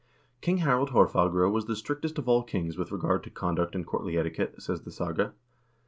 ''King 0.41 0.61
Harald 0.61 0.89
Haarfagre 0.93 1.47
was 1.51 1.67
the 1.67 1.75
strictest 1.75 2.17
of 2.17 2.27
all 2.27 2.41
kings 2.41 2.75
with 2.75 2.91
regard 2.91 3.23
to 3.23 3.29
conduct 3.29 3.75
and 3.75 3.85
courtly 3.85 4.17
etiquette," 4.17 4.59
says 4.59 4.81
the 4.81 4.89
saga. 4.89 5.35